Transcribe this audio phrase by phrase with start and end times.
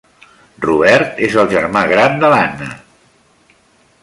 [0.65, 2.73] Robert: és el germà gran de l'Anna.